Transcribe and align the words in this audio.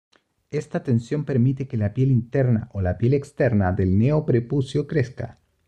Esta 0.49 0.81
tensión 0.81 1.25
permite 1.25 1.67
que 1.67 1.77
la 1.77 1.93
piel 1.93 2.09
interna 2.09 2.69
o 2.73 2.81
la 2.81 2.97
piel 2.97 3.13
externa 3.13 3.71
del 3.71 3.99
neo-prepucio 3.99 4.87
crezca. 4.87 5.37